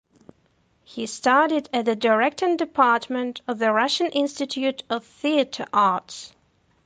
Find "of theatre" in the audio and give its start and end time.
4.89-5.67